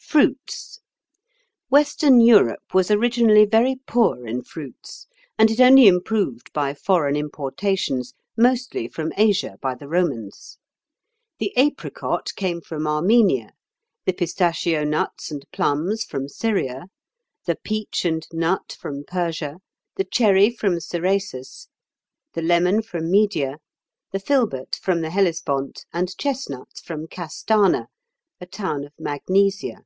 [0.00, 0.80] Fruits.
[1.68, 5.06] Western Europe was originally very poor in fruits,
[5.38, 10.56] and it only improved by foreign importations, mostly from Asia by the Romans.
[11.38, 13.50] The apricot came from Armenia,
[14.06, 16.84] the pistachio nuts and plums from Syria,
[17.44, 19.58] the peach and nut from Persia,
[19.96, 21.68] the cherry from Cerasus,
[22.32, 23.58] the lemon from Media,
[24.12, 27.88] the filbert from the Hellespont, and chestnuts from Castana,
[28.40, 29.82] a town of Magnesia.